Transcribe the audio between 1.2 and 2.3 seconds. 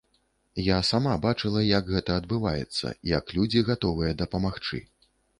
бачыла, як гэта